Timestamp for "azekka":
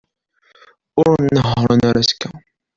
2.03-2.29